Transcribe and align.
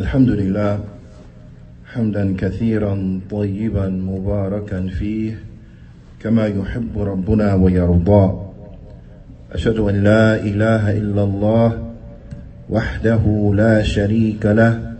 الحمد 0.00 0.30
لله 0.30 0.80
حمدا 1.92 2.24
كثيرا 2.38 3.20
طيبا 3.30 3.88
مباركا 3.88 4.88
فيه 4.96 5.38
كما 6.20 6.46
يحب 6.46 6.94
ربنا 6.96 7.54
ويرضى. 7.54 8.24
أشهد 9.52 9.78
أن 9.78 9.96
لا 10.04 10.40
إله 10.40 10.84
إلا 10.96 11.22
الله 11.22 11.68
وحده 12.70 13.52
لا 13.54 13.82
شريك 13.82 14.46
له 14.46 14.96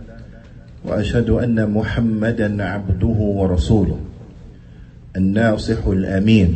وأشهد 0.85 1.29
أن 1.29 1.57
محمدا 1.71 2.63
عبده 2.63 3.17
ورسوله 3.41 3.99
الناصح 5.17 5.81
الأمين. 5.87 6.49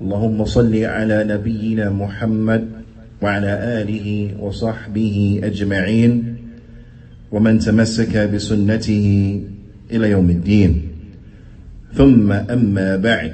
اللهم 0.00 0.44
صل 0.44 0.74
على 0.84 1.24
نبينا 1.24 1.90
محمد 1.90 2.64
وعلى 3.22 3.82
آله 3.82 4.36
وصحبه 4.38 5.40
أجمعين. 5.42 6.35
ومن 7.32 7.58
تمسك 7.58 8.16
بسنته 8.16 9.06
إلى 9.90 10.10
يوم 10.10 10.30
الدين. 10.30 10.82
ثم 11.94 12.32
أما 12.32 12.96
بعد. 12.96 13.32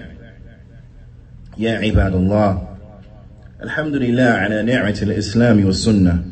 يا 1.58 1.78
عباد 1.78 2.14
الله 2.14 2.68
الحمد 3.62 3.94
لله 3.94 4.22
على 4.22 4.62
نعمة 4.62 4.98
الإسلام 5.02 5.64
والسنة. 5.64 6.24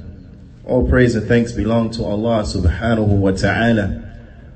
All 0.66 0.88
praise 0.88 1.16
and 1.16 1.26
thanks 1.26 1.52
belong 1.52 1.90
to 1.90 2.04
Allah 2.04 2.42
subhanahu 2.42 3.18
wa 3.18 3.32
ta'ala 3.32 4.02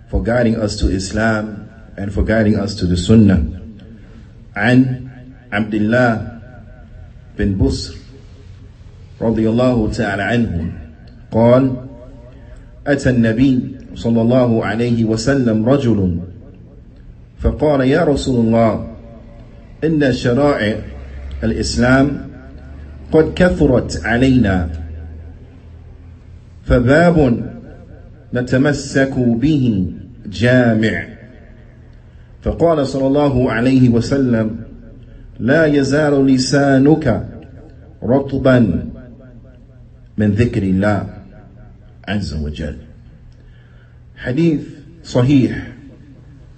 for 0.08 0.22
guiding 0.22 0.56
us 0.56 0.76
to 0.76 0.88
Islam 0.88 1.68
and 1.96 2.12
for 2.12 2.22
guiding 2.22 2.56
us 2.56 2.74
to 2.76 2.86
the 2.86 2.96
Sunnah. 2.96 3.42
عن 4.56 5.08
عبد 5.52 5.74
الله 5.74 6.40
بن 7.38 7.58
بصر 7.58 7.94
رضي 9.20 9.48
الله 9.48 9.90
تعالى 9.90 10.22
عنه 10.22 10.72
قال 11.30 11.76
أتى 12.86 13.10
النبي 13.10 13.60
صلى 13.94 14.20
الله 14.20 14.64
عليه 14.64 15.04
وسلم 15.04 15.68
رجل 15.68 16.18
فقال 17.38 17.80
يا 17.80 18.04
رسول 18.04 18.46
الله 18.46 18.86
إن 19.84 20.12
شرائع 20.12 20.76
الإسلام 21.44 22.20
قد 23.12 23.34
كثرت 23.34 24.00
علينا 24.04 24.68
فباب 26.64 27.42
نتمسك 28.34 29.18
به 29.18 29.86
جامع. 30.26 31.06
فقال 32.42 32.86
صلى 32.86 33.06
الله 33.06 33.52
عليه 33.52 33.88
وسلم 33.88 34.56
لا 35.40 35.66
يزال 35.66 36.26
لسانك 36.26 37.28
رطبا 38.02 38.88
من 40.18 40.30
ذكر 40.30 40.62
الله. 40.62 41.13
عز 42.08 42.34
وجل. 42.34 42.76
حديث 44.16 44.60
صحيح 45.04 45.72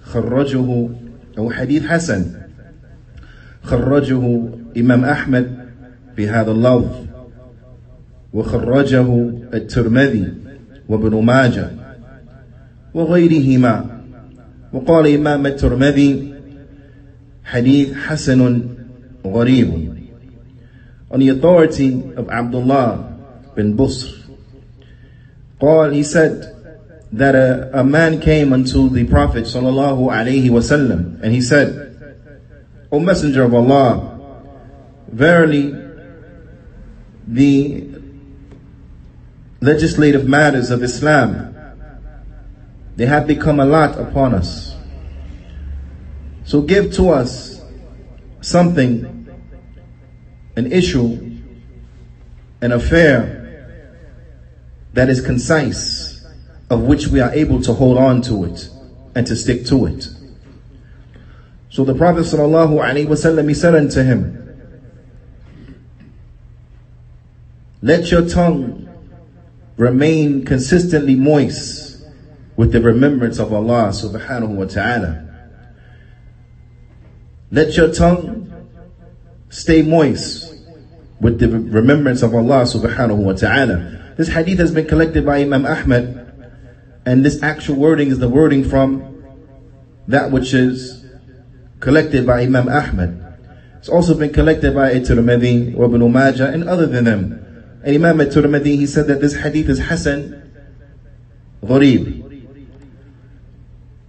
خرجه 0.01 0.89
أو 1.37 1.49
حديث 1.51 1.85
حسن 1.85 2.25
خرجه 3.63 4.41
إمام 4.77 5.05
أحمد 5.05 5.57
بهذا 6.17 6.51
اللفظ 6.51 6.95
وخرجه 8.33 9.29
الترمذي 9.53 10.33
وابن 10.89 11.23
ماجه 11.23 11.69
وغيرهما. 12.93 13.85
وقال 14.73 15.07
إمام 15.15 15.45
الترمذي 15.45 16.33
حديث 17.43 17.93
حسن 17.93 18.61
غريب. 19.25 19.97
on 21.09 21.19
the 21.19 21.29
authority 21.29 22.03
of 22.17 22.29
Abdullah 22.29 23.15
bin 23.55 23.77
Busr 23.77 24.16
قال 25.60 25.92
he 25.94 26.02
said 26.02 26.48
that 27.12 27.34
a, 27.34 27.80
a 27.80 27.84
man 27.84 28.20
came 28.20 28.52
unto 28.52 28.88
the 28.88 29.04
Prophet 29.04 29.44
sallallahu 29.44 30.10
alaihi 30.10 30.48
wasallam 30.50 31.20
and 31.22 31.32
he 31.32 31.40
said 31.40 31.88
O 32.90 32.98
Messenger 32.98 33.44
of 33.44 33.54
Allah 33.54 34.18
verily 35.08 35.74
the 37.28 37.88
legislative 39.60 40.26
matters 40.26 40.70
of 40.70 40.82
Islam 40.82 41.54
they 42.96 43.06
have 43.06 43.26
become 43.26 43.60
a 43.60 43.64
lot 43.64 43.98
upon 43.98 44.34
us 44.34 44.74
so 46.44 46.62
give 46.62 46.92
to 46.94 47.10
us 47.10 47.62
something 48.40 49.28
an 50.56 50.72
issue 50.72 51.40
an 52.60 52.72
affair 52.72 53.35
that 54.97 55.09
is 55.09 55.21
concise 55.21 56.25
of 56.69 56.81
which 56.81 57.07
we 57.07 57.21
are 57.21 57.31
able 57.31 57.61
to 57.61 57.73
hold 57.73 57.97
on 57.97 58.21
to 58.21 58.43
it 58.43 58.69
and 59.15 59.25
to 59.27 59.35
stick 59.35 59.65
to 59.65 59.85
it 59.85 60.09
so 61.69 61.85
the 61.85 61.93
prophet 61.93 62.25
wasallam 62.25 63.47
he 63.47 63.53
said 63.53 63.75
unto 63.75 64.01
him 64.01 64.33
let 67.81 68.09
your 68.09 68.27
tongue 68.27 68.87
remain 69.77 70.43
consistently 70.43 71.15
moist 71.15 71.87
with 72.55 72.71
the 72.71 72.81
remembrance 72.81 73.37
of 73.37 73.53
Allah 73.53 73.89
subhanahu 73.89 74.49
wa 74.49 74.65
ta'ala. 74.65 75.23
Let 77.51 77.77
your 77.77 77.93
tongue 77.93 78.51
stay 79.49 79.83
moist 79.83 80.53
with 81.21 81.39
the 81.39 81.47
remembrance 81.47 82.23
of 82.23 82.33
Allah 82.33 82.63
subhanahu 82.63 83.17
wa 83.17 83.33
ta'ala. 83.33 84.06
This 84.17 84.29
hadith 84.29 84.57
has 84.59 84.71
been 84.71 84.87
collected 84.87 85.25
by 85.25 85.41
Imam 85.41 85.65
Ahmad 85.65 86.27
and 87.05 87.23
this 87.23 87.41
actual 87.41 87.75
wording 87.75 88.09
is 88.09 88.19
the 88.19 88.27
wording 88.27 88.63
from 88.63 89.23
that 90.07 90.31
which 90.31 90.53
is 90.53 91.05
collected 91.79 92.25
by 92.25 92.41
Imam 92.41 92.67
Ahmad. 92.67 93.23
It's 93.77 93.89
also 93.89 94.13
been 94.13 94.33
collected 94.33 94.73
by 94.73 94.91
At-Tirmidhi, 94.91 95.73
Ibn 95.73 96.11
Majah 96.11 96.47
and 96.49 96.67
other 96.67 96.87
than 96.87 97.05
them. 97.05 97.79
And 97.83 97.95
Imam 97.95 98.19
At-Tirmidhi, 98.19 98.75
he 98.75 98.87
said 98.87 99.07
that 99.07 99.21
this 99.21 99.35
hadith 99.35 99.69
is 99.69 99.79
Hasan 99.79 100.51
Gharib. 101.63 102.23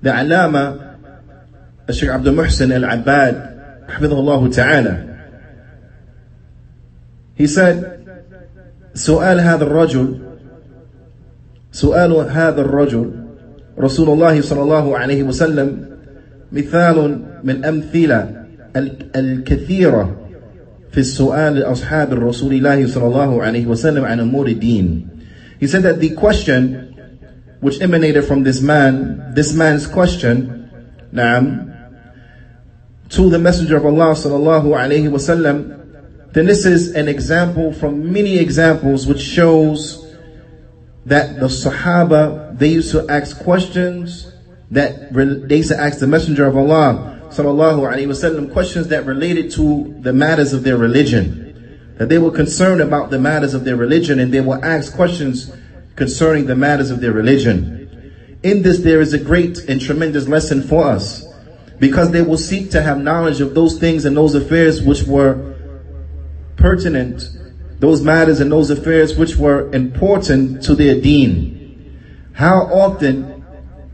The 0.00 0.10
Alama, 0.10 0.96
Shaykh 1.92 2.08
Abdul 2.08 2.34
Muhsin 2.34 2.74
Al-Abbad, 2.74 4.54
Ta'ala, 4.54 5.08
he 7.36 7.46
said, 7.46 7.97
سؤال 8.93 9.39
هذا 9.39 9.63
الرجل 9.63 10.17
سؤال 11.71 12.11
هذا 12.13 12.61
الرجل 12.61 13.11
رسول 13.79 14.09
الله 14.09 14.41
صلى 14.41 14.61
الله 14.61 14.97
عليه 14.97 15.23
وسلم 15.23 15.85
مثال 16.51 16.97
من 17.43 17.65
أمثلة 17.65 18.45
الكثيرة 19.15 20.15
في 20.91 20.99
السؤال 20.99 21.53
لأصحاب 21.55 22.13
الرسول 22.13 22.53
الله 22.53 22.87
صلى 22.87 23.07
الله 23.07 23.43
عليه 23.43 23.65
وسلم 23.65 24.05
عن 24.05 24.19
أمور 24.19 24.47
الدين. 24.47 25.09
He 25.59 25.67
said 25.67 25.83
that 25.83 25.99
the 25.99 26.11
question 26.11 26.93
which 27.61 27.81
emanated 27.81 28.25
from 28.25 28.43
this 28.43 28.61
man, 28.61 29.33
this 29.33 29.53
man's 29.53 29.87
question, 29.87 30.69
نعم, 31.11 31.73
to 33.09 33.29
the 33.29 33.39
Messenger 33.39 33.77
of 33.77 33.85
Allah 33.85 34.13
صلى 34.13 34.35
الله 34.35 34.77
عليه 34.77 35.09
وسلم, 35.09 35.79
then 36.32 36.46
this 36.46 36.66
is 36.66 36.94
an 36.94 37.08
example 37.08 37.72
from 37.72 38.12
many 38.12 38.38
examples 38.38 39.06
which 39.06 39.20
shows 39.20 40.14
that 41.06 41.40
the 41.40 41.46
Sahaba, 41.46 42.58
they 42.58 42.68
used 42.68 42.90
to 42.92 43.06
ask 43.08 43.38
questions 43.42 44.32
that 44.70 45.14
they 45.14 45.56
used 45.56 45.70
to 45.70 45.80
ask 45.80 45.98
the 45.98 46.06
Messenger 46.06 46.46
of 46.46 46.56
Allah 46.56 47.18
sallallahu 47.30 47.90
alaihi 47.90 48.06
wasallam 48.06 48.52
questions 48.52 48.88
that 48.88 49.06
related 49.06 49.50
to 49.52 49.94
the 50.00 50.12
matters 50.12 50.52
of 50.52 50.62
their 50.62 50.76
religion. 50.76 51.94
That 51.96 52.10
they 52.10 52.18
were 52.18 52.30
concerned 52.30 52.80
about 52.80 53.10
the 53.10 53.18
matters 53.18 53.54
of 53.54 53.64
their 53.64 53.76
religion 53.76 54.20
and 54.20 54.32
they 54.32 54.40
will 54.40 54.62
ask 54.62 54.94
questions 54.94 55.50
concerning 55.96 56.46
the 56.46 56.54
matters 56.54 56.90
of 56.90 57.00
their 57.00 57.12
religion. 57.12 58.12
In 58.42 58.62
this 58.62 58.80
there 58.80 59.00
is 59.00 59.14
a 59.14 59.18
great 59.18 59.58
and 59.68 59.80
tremendous 59.80 60.28
lesson 60.28 60.62
for 60.62 60.84
us 60.84 61.24
because 61.78 62.10
they 62.10 62.22
will 62.22 62.38
seek 62.38 62.70
to 62.72 62.82
have 62.82 63.00
knowledge 63.00 63.40
of 63.40 63.54
those 63.54 63.78
things 63.78 64.04
and 64.04 64.16
those 64.16 64.34
affairs 64.34 64.82
which 64.82 65.04
were 65.04 65.57
pertinent, 66.58 67.24
those 67.78 68.02
matters 68.02 68.40
and 68.40 68.52
those 68.52 68.70
affairs 68.70 69.16
which 69.16 69.36
were 69.36 69.72
important 69.72 70.62
to 70.64 70.74
their 70.74 71.00
deen. 71.00 72.30
How 72.34 72.62
often 72.66 73.44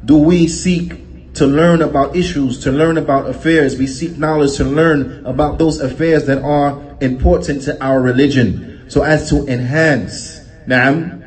do 0.04 0.18
we 0.18 0.48
seek 0.48 1.04
to 1.34 1.46
learn 1.46 1.82
about 1.82 2.14
issues, 2.14 2.60
to 2.60 2.70
learn 2.70 2.96
about 2.96 3.28
affairs. 3.28 3.76
We 3.76 3.86
seek 3.86 4.16
knowledge 4.16 4.56
to 4.56 4.64
learn 4.64 5.26
about 5.26 5.58
those 5.58 5.80
affairs 5.80 6.26
that 6.26 6.42
are 6.42 6.96
important 7.00 7.62
to 7.62 7.82
our 7.82 8.00
religion. 8.00 8.84
So 8.88 9.02
as 9.02 9.28
to 9.30 9.46
enhance. 9.46 10.40
Naam. 10.66 11.22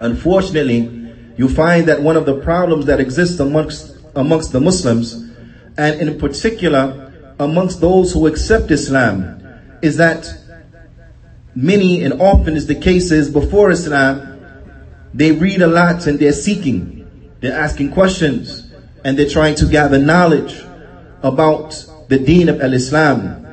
Unfortunately, 0.00 1.12
you 1.36 1.48
find 1.48 1.86
that 1.86 2.00
one 2.00 2.16
of 2.16 2.26
the 2.26 2.40
problems 2.40 2.86
that 2.86 3.00
exists 3.00 3.40
amongst, 3.40 3.96
amongst 4.14 4.52
the 4.52 4.60
Muslims, 4.60 5.14
and 5.76 6.00
in 6.00 6.18
particular 6.18 7.00
amongst 7.40 7.80
those 7.80 8.12
who 8.12 8.28
accept 8.28 8.70
Islam, 8.70 9.42
is 9.82 9.96
that 9.96 10.32
many 11.54 12.02
and 12.02 12.20
often 12.20 12.56
is 12.56 12.66
the 12.66 12.74
case 12.74 13.10
is 13.10 13.30
before 13.30 13.70
Islam, 13.70 14.40
they 15.12 15.32
read 15.32 15.62
a 15.62 15.66
lot 15.66 16.06
and 16.06 16.18
they're 16.18 16.32
seeking. 16.32 17.30
They're 17.40 17.58
asking 17.58 17.92
questions 17.92 18.70
and 19.04 19.18
they're 19.18 19.28
trying 19.28 19.54
to 19.56 19.66
gather 19.66 19.98
knowledge 19.98 20.64
about 21.22 21.84
the 22.08 22.18
deen 22.18 22.48
of 22.48 22.60
al-Islam. 22.60 23.46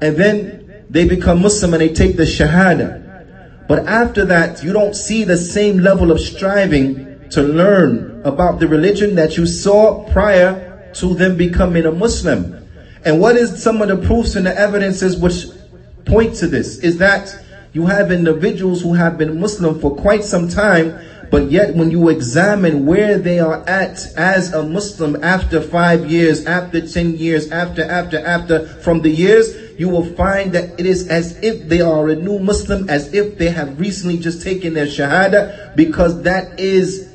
And 0.00 0.16
then 0.16 0.84
they 0.90 1.08
become 1.08 1.42
Muslim 1.42 1.74
and 1.74 1.80
they 1.80 1.92
take 1.92 2.16
the 2.16 2.24
Shahada. 2.24 3.66
But 3.68 3.86
after 3.86 4.24
that, 4.26 4.62
you 4.62 4.72
don't 4.72 4.94
see 4.94 5.24
the 5.24 5.36
same 5.36 5.78
level 5.78 6.10
of 6.10 6.20
striving 6.20 7.28
to 7.30 7.42
learn 7.42 8.22
about 8.24 8.60
the 8.60 8.68
religion 8.68 9.16
that 9.16 9.36
you 9.36 9.46
saw 9.46 10.08
prior 10.12 10.92
to 10.94 11.14
them 11.14 11.36
becoming 11.36 11.86
a 11.86 11.92
Muslim. 11.92 12.68
And 13.04 13.20
what 13.20 13.36
is 13.36 13.62
some 13.62 13.82
of 13.82 13.88
the 13.88 13.96
proofs 13.96 14.36
and 14.36 14.46
the 14.46 14.56
evidences 14.56 15.16
which 15.16 15.46
point 16.04 16.36
to 16.36 16.46
this? 16.46 16.78
Is 16.78 16.98
that 16.98 17.36
you 17.76 17.84
have 17.84 18.10
individuals 18.10 18.80
who 18.80 18.94
have 18.94 19.18
been 19.18 19.38
Muslim 19.38 19.78
for 19.78 19.94
quite 19.94 20.24
some 20.24 20.48
time, 20.48 20.98
but 21.30 21.50
yet 21.50 21.74
when 21.74 21.90
you 21.90 22.08
examine 22.08 22.86
where 22.86 23.18
they 23.18 23.38
are 23.38 23.62
at 23.68 23.98
as 24.16 24.54
a 24.54 24.62
Muslim 24.62 25.22
after 25.22 25.60
five 25.60 26.10
years, 26.10 26.46
after 26.46 26.80
10 26.80 27.16
years, 27.16 27.50
after, 27.50 27.84
after, 27.84 28.18
after, 28.24 28.66
from 28.66 29.02
the 29.02 29.10
years, 29.10 29.54
you 29.78 29.90
will 29.90 30.06
find 30.14 30.54
that 30.54 30.80
it 30.80 30.86
is 30.86 31.08
as 31.08 31.38
if 31.42 31.68
they 31.68 31.82
are 31.82 32.08
a 32.08 32.16
new 32.16 32.38
Muslim, 32.38 32.88
as 32.88 33.12
if 33.12 33.36
they 33.36 33.50
have 33.50 33.78
recently 33.78 34.16
just 34.16 34.40
taken 34.40 34.72
their 34.72 34.86
Shahada, 34.86 35.76
because 35.76 36.22
that 36.22 36.58
is 36.58 37.06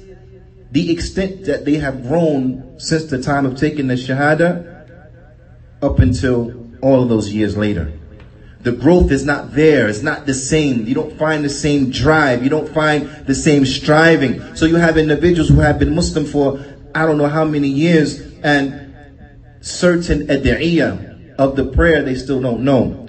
the 0.69 0.91
extent 0.91 1.45
that 1.45 1.65
they 1.65 1.77
have 1.77 2.03
grown 2.03 2.79
since 2.79 3.05
the 3.05 3.19
time 3.19 3.47
of 3.47 3.57
taking 3.57 3.87
the 3.87 3.95
Shahada 3.95 5.81
up 5.81 5.97
until 5.97 6.69
all 6.83 7.01
of 7.01 7.09
those 7.09 7.33
years 7.33 7.57
later. 7.57 7.97
The 8.63 8.71
growth 8.71 9.11
is 9.11 9.25
not 9.25 9.53
there. 9.53 9.87
It's 9.87 10.03
not 10.03 10.25
the 10.25 10.33
same. 10.33 10.85
You 10.85 10.93
don't 10.93 11.17
find 11.17 11.43
the 11.43 11.49
same 11.49 11.89
drive. 11.89 12.43
You 12.43 12.49
don't 12.49 12.69
find 12.69 13.25
the 13.25 13.33
same 13.33 13.65
striving. 13.65 14.55
So 14.55 14.65
you 14.65 14.75
have 14.75 14.97
individuals 14.97 15.49
who 15.49 15.59
have 15.61 15.79
been 15.79 15.95
Muslim 15.95 16.25
for 16.25 16.63
I 16.93 17.05
don't 17.05 17.17
know 17.17 17.27
how 17.27 17.45
many 17.45 17.69
years 17.69 18.21
and 18.43 18.93
certain 19.61 20.27
ad'iyah 20.27 21.35
of 21.37 21.55
the 21.55 21.65
prayer 21.65 22.03
they 22.03 22.15
still 22.15 22.41
don't 22.41 22.63
know. 22.63 23.07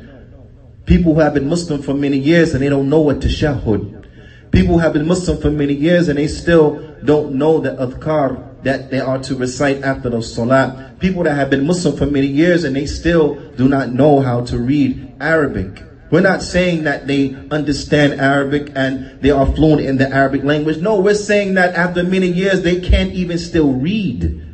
People 0.87 1.15
who 1.15 1.21
have 1.21 1.35
been 1.35 1.49
Muslim 1.49 1.83
for 1.83 1.95
many 1.95 2.19
years 2.19 2.55
and 2.55 2.63
they 2.63 2.69
don't 2.69 2.89
know 2.89 3.01
what 3.01 3.21
tashahhud. 3.21 4.51
People 4.53 4.75
who 4.75 4.79
have 4.81 4.93
been 4.93 5.07
Muslim 5.07 5.41
for 5.41 5.51
many 5.51 5.75
years 5.75 6.09
and 6.09 6.19
they 6.19 6.29
still 6.29 6.97
don't 7.05 7.35
know 7.35 7.61
the 7.61 7.71
adhkar 7.71 8.52
that 8.63 8.91
they 8.91 9.01
are 9.01 9.19
to 9.19 9.37
recite 9.37 9.83
after 9.83 10.11
the 10.11 10.23
salat. 10.23 10.99
People 11.01 11.25
that 11.25 11.35
have 11.35 11.51
been 11.51 11.67
Muslim 11.67 11.97
for 11.97 12.07
many 12.07 12.27
years 12.27 12.65
and 12.65 12.77
they 12.77 12.87
still 12.87 13.35
do 13.57 13.69
not 13.69 13.91
know 13.91 14.21
how 14.21 14.45
to 14.47 14.59
read 14.59 15.15
Arabic. 15.21 15.83
We're 16.11 16.21
not 16.21 16.43
saying 16.43 16.85
that 16.85 17.07
they 17.07 17.35
understand 17.51 18.21
Arabic 18.21 18.73
and 18.75 19.21
they 19.23 19.31
are 19.31 19.47
fluent 19.47 19.81
in 19.81 19.97
the 19.97 20.09
Arabic 20.09 20.45
language. 20.45 20.79
No, 20.79 21.01
we're 21.01 21.15
saying 21.15 21.55
that 21.55 21.75
after 21.75 22.05
many 22.05 22.29
years, 22.29 22.63
they 22.63 22.81
can't 22.81 23.13
even 23.13 23.39
still 23.39 23.73
read 23.73 24.47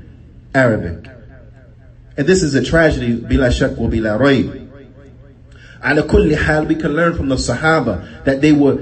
Arabic. 0.54 1.10
And 2.16 2.26
this 2.26 2.42
is 2.42 2.54
a 2.54 2.62
tragedy, 2.64 3.16
bila 3.16 3.50
shak 3.50 3.76
wa 3.76 3.88
bila 3.88 4.18
rayb. 4.18 4.70
Ala 5.82 6.02
kulli 6.02 6.36
hal, 6.36 6.64
we 6.64 6.76
can 6.76 6.94
learn 6.94 7.14
from 7.14 7.28
the 7.28 7.36
Sahaba 7.36 8.24
that 8.24 8.40
they 8.40 8.52
were 8.52 8.76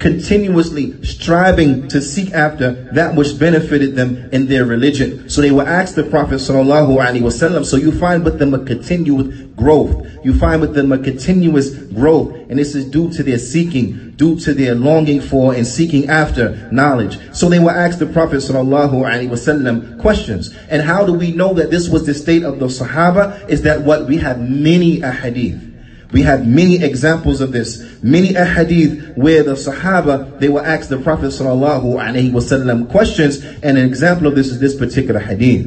continuously 0.00 1.04
striving 1.04 1.86
to 1.86 2.00
seek 2.00 2.32
after 2.32 2.72
that 2.92 3.14
which 3.14 3.38
benefited 3.38 3.94
them 3.94 4.30
in 4.32 4.46
their 4.46 4.64
religion. 4.64 5.28
So 5.28 5.42
they 5.42 5.50
were 5.50 5.66
asked 5.66 5.94
the 5.94 6.04
Prophet 6.04 6.36
sallallahu 6.36 6.96
alaihi 6.96 7.20
wasallam. 7.20 7.66
So 7.66 7.76
you 7.76 7.92
find 7.92 8.24
with 8.24 8.38
them 8.38 8.54
a 8.54 8.64
continuous 8.64 9.42
growth. 9.56 10.06
You 10.24 10.36
find 10.38 10.62
with 10.62 10.74
them 10.74 10.90
a 10.92 10.98
continuous 10.98 11.70
growth, 11.70 12.34
and 12.48 12.58
this 12.58 12.74
is 12.74 12.86
due 12.86 13.12
to 13.12 13.22
their 13.22 13.38
seeking, 13.38 14.12
due 14.12 14.40
to 14.40 14.54
their 14.54 14.74
longing 14.74 15.20
for 15.20 15.54
and 15.54 15.66
seeking 15.66 16.08
after 16.08 16.68
knowledge. 16.72 17.18
So 17.34 17.50
they 17.50 17.58
were 17.58 17.70
asked 17.70 17.98
the 17.98 18.06
Prophet 18.06 18.38
wasallam 18.38 20.00
questions. 20.00 20.56
And 20.70 20.82
how 20.82 21.04
do 21.04 21.12
we 21.12 21.32
know 21.32 21.52
that 21.54 21.70
this 21.70 21.88
was 21.90 22.06
the 22.06 22.14
state 22.14 22.42
of 22.42 22.58
the 22.58 22.66
Sahaba? 22.66 23.48
Is 23.50 23.62
that 23.62 23.82
what 23.82 24.06
we 24.06 24.16
have 24.16 24.40
many 24.40 25.00
ahadith 25.00 25.69
we 26.11 26.21
have 26.21 26.47
many 26.47 26.83
examples 26.83 27.41
of 27.41 27.51
this. 27.51 28.01
Many 28.01 28.29
ahadith 28.29 29.17
where 29.17 29.43
the 29.43 29.53
Sahaba, 29.53 30.39
they 30.39 30.49
will 30.49 30.61
ask 30.61 30.87
the 30.87 30.99
Prophet 30.99 31.27
sallallahu 31.27 31.95
alaihi 31.95 32.31
wasallam 32.31 32.89
questions. 32.89 33.43
And 33.43 33.77
an 33.77 33.85
example 33.85 34.27
of 34.27 34.35
this 34.35 34.47
is 34.47 34.59
this 34.59 34.75
particular 34.75 35.19
hadith. 35.19 35.65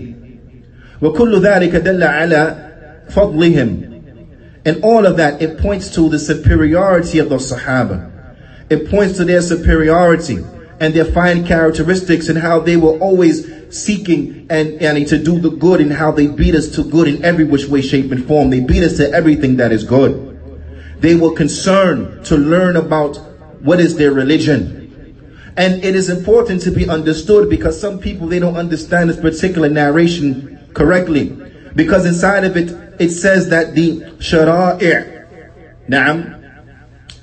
وَكُلُّ 1.00 1.40
ذَلِكَ 1.40 1.70
دَلَّ 1.70 2.02
عَلَى 2.02 3.10
فَضْلِهِمْ 3.10 3.88
and 4.64 4.84
all 4.84 5.06
of 5.06 5.16
that, 5.16 5.40
it 5.40 5.58
points 5.58 5.94
to 5.94 6.10
the 6.10 6.19
superiority 6.19 7.20
of 7.20 7.31
the 7.31 7.37
Sahaba. 7.37 8.37
It 8.69 8.90
points 8.90 9.16
to 9.16 9.25
their 9.25 9.40
superiority 9.40 10.44
and 10.81 10.93
their 10.93 11.06
fine 11.06 11.46
characteristics 11.46 12.28
and 12.28 12.38
how 12.38 12.60
they 12.60 12.76
were 12.76 12.99
always 12.99 13.50
seeking 13.70 14.46
and, 14.50 14.75
and 14.82 15.06
to 15.08 15.16
do 15.16 15.38
the 15.38 15.50
good 15.50 15.81
and 15.81 15.90
how 15.90 16.12
they 16.12 16.26
beat 16.26 16.55
us 16.55 16.69
to 16.72 16.84
good 16.84 17.08
in 17.08 17.25
every 17.25 17.44
which 17.44 17.66
way, 17.66 17.81
shape, 17.81 18.12
and 18.12 18.26
form. 18.26 18.50
They 18.50 18.60
beat 18.60 18.82
us 18.82 18.99
to 18.99 19.10
everything 19.10 19.56
that 19.56 19.72
is 19.72 19.84
good. 19.84 20.31
They 21.03 21.15
were 21.15 21.33
concerned 21.33 22.25
to 22.27 22.38
learn 22.38 22.77
about 22.77 23.17
what 23.61 23.81
is 23.81 23.97
their 23.97 24.13
religion. 24.13 25.51
And 25.57 25.83
it 25.83 25.95
is 25.95 26.09
important 26.09 26.61
to 26.61 26.71
be 26.71 26.88
understood 26.88 27.50
because 27.50 27.77
some 27.79 28.00
people, 28.00 28.27
they 28.27 28.39
don't 28.39 28.55
understand 28.55 29.09
this 29.09 29.19
particular 29.19 29.67
narration 29.67 30.65
correctly. 30.73 31.38
Because 31.75 32.05
inside 32.05 32.45
of 32.45 32.55
it, 32.55 32.71
it 33.01 33.09
says 33.09 33.50
that 33.50 33.75
the 33.75 34.00
shara'i' 34.19 35.89
na'am, 35.89 36.39